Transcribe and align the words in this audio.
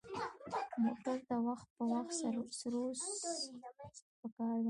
موټر 0.83 1.17
ته 1.27 1.35
وخت 1.47 1.67
په 1.77 1.83
وخت 1.91 2.13
سروس 2.59 3.01
پکار 4.21 4.57
دی. 4.57 4.59